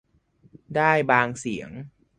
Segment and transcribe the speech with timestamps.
[0.75, 1.69] ได้เป็นบางเสียง